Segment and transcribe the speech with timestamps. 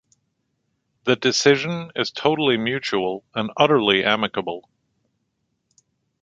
[1.03, 4.67] The decision is totally mutual and utterly amicable.